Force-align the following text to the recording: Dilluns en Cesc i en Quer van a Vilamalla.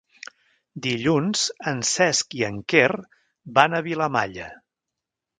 Dilluns 0.85 1.43
en 1.71 1.83
Cesc 1.89 2.33
i 2.39 2.41
en 2.47 2.57
Quer 2.73 2.87
van 3.59 3.75
a 3.77 3.83
Vilamalla. 3.89 4.49